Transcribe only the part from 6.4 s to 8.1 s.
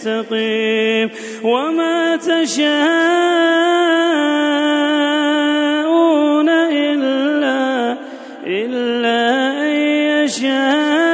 إلا